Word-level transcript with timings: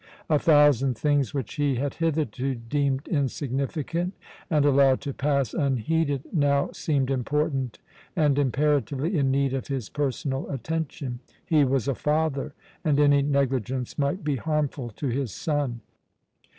A 0.31 0.39
thousand 0.39 0.97
things 0.97 1.31
which 1.31 1.53
he 1.53 1.75
had 1.75 1.93
hitherto 1.93 2.55
deemed 2.55 3.07
insignificant 3.07 4.15
and 4.49 4.65
allowed 4.65 4.99
to 5.01 5.13
pass 5.13 5.53
unheeded 5.53 6.23
now 6.33 6.71
seemed 6.73 7.11
important 7.11 7.77
and 8.15 8.39
imperatively 8.39 9.15
in 9.15 9.29
need 9.29 9.53
of 9.53 9.67
his 9.67 9.89
personal 9.89 10.49
attention. 10.49 11.19
He 11.45 11.63
was 11.63 11.87
a 11.87 11.93
father, 11.93 12.55
and 12.83 12.99
any 12.99 13.21
negligence 13.21 13.99
might 13.99 14.23
be 14.23 14.37
harmful 14.37 14.89
to 14.95 15.07
his 15.09 15.31
son. 15.31 15.81